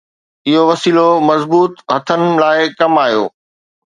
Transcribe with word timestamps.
اهو 0.47 0.61
وسيلو 0.69 1.07
مضبوط 1.29 1.71
هٿن 1.93 2.21
لاءِ 2.41 2.59
ڪم 2.79 2.93
آيو. 3.05 3.23